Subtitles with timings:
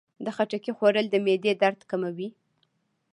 [0.25, 2.29] د خټکي خوړل د معدې درد کموي.